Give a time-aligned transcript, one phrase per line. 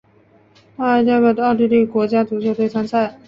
[0.75, 3.19] 他也代表奥地利国家足球队参赛。